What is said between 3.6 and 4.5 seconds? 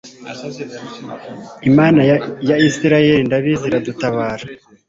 iradutabara